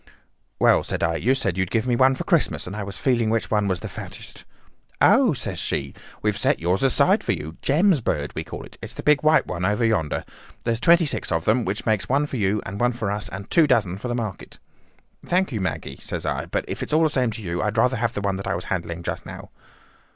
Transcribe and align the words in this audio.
"'Well,' 0.57 0.81
said 0.81 1.03
I, 1.03 1.17
'you 1.17 1.35
said 1.35 1.59
you'd 1.59 1.69
give 1.69 1.85
me 1.85 1.95
one 1.95 2.15
for 2.15 2.23
Christmas, 2.23 2.65
and 2.65 2.75
I 2.75 2.81
was 2.81 2.97
feeling 2.97 3.29
which 3.29 3.51
was 3.51 3.81
the 3.81 3.87
fattest.' 3.87 4.45
"'Oh,' 4.99 5.33
says 5.33 5.59
she, 5.59 5.93
'we've 6.23 6.39
set 6.39 6.57
yours 6.59 6.81
aside 6.81 7.23
for 7.23 7.33
you—Jem's 7.33 8.01
bird, 8.01 8.33
we 8.33 8.43
call 8.43 8.63
it. 8.63 8.79
It's 8.81 8.95
the 8.95 9.03
big 9.03 9.21
white 9.21 9.45
one 9.45 9.63
over 9.63 9.85
yonder. 9.85 10.25
There's 10.63 10.79
twenty 10.79 11.05
six 11.05 11.31
of 11.31 11.45
them, 11.45 11.65
which 11.65 11.85
makes 11.85 12.09
one 12.09 12.25
for 12.25 12.37
you, 12.37 12.63
and 12.65 12.81
one 12.81 12.93
for 12.93 13.11
us, 13.11 13.29
and 13.29 13.47
two 13.51 13.67
dozen 13.67 13.99
for 13.99 14.07
the 14.07 14.15
market.' 14.15 14.57
"'Thank 15.23 15.51
you, 15.51 15.61
Maggie,' 15.61 15.99
says 16.01 16.25
I; 16.25 16.47
'but 16.47 16.65
if 16.67 16.81
it 16.81 16.89
is 16.89 16.93
all 16.93 17.03
the 17.03 17.07
same 17.11 17.29
to 17.33 17.43
you, 17.43 17.61
I'd 17.61 17.77
rather 17.77 17.97
have 17.97 18.13
that 18.15 18.21
one 18.23 18.41
I 18.43 18.55
was 18.55 18.65
handling 18.73 19.03
just 19.03 19.27
now. 19.27 19.51